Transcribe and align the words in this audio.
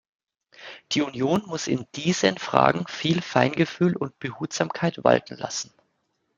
Die 0.93 1.03
Union 1.03 1.43
muss 1.45 1.67
in 1.67 1.85
diesen 1.93 2.39
Fragen 2.39 2.87
viel 2.87 3.21
Feingefühl 3.21 3.95
und 3.95 4.17
Behutsamkeit 4.17 5.03
walten 5.03 5.37
lassen. 5.37 5.69